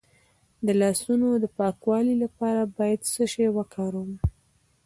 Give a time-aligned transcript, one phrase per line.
[0.65, 4.11] د لاسونو د پاکوالي لپاره باید څه شی وکاروم؟